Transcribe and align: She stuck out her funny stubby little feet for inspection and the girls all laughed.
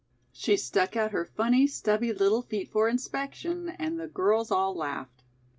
She 0.31 0.57
stuck 0.57 0.95
out 0.95 1.11
her 1.11 1.23
funny 1.25 1.67
stubby 1.67 2.11
little 2.11 2.41
feet 2.41 2.67
for 2.71 2.89
inspection 2.89 3.69
and 3.69 3.99
the 3.99 4.07
girls 4.07 4.49
all 4.49 4.73
laughed. 4.73 5.21